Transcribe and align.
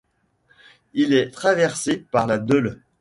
Elle 0.95 1.13
est 1.13 1.29
traversée 1.29 1.97
par 1.97 2.25
la 2.25 2.39
Deûle. 2.39 2.81